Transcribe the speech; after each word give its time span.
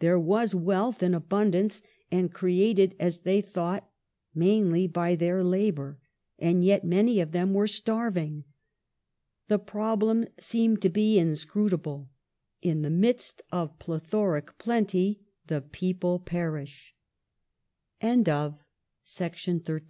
There 0.00 0.20
was 0.20 0.54
wealth 0.54 1.02
in 1.02 1.14
abundance, 1.14 1.80
and 2.10 2.30
created, 2.30 2.94
as 3.00 3.20
they 3.20 3.40
thought, 3.40 3.88
mainly 4.34 4.86
by 4.86 5.16
their 5.16 5.42
labour, 5.42 5.98
and 6.38 6.62
yet 6.62 6.84
many 6.84 7.20
of 7.20 7.32
them 7.32 7.54
were 7.54 7.66
starving. 7.66 8.44
The 9.48 9.58
problem 9.58 10.26
seemed 10.38 10.82
to 10.82 10.90
them 10.90 11.02
inscrutable." 11.28 12.10
In 12.60 12.82
the 12.82 12.90
midst 12.90 13.40
of 13.50 13.78
plethoric 13.78 14.58
plenty, 14.58 15.22
the 15.46 15.62
people 15.62 16.18
perish." 16.18 16.94
But 17.98 18.58
this 19.02 19.16
w 19.16 19.80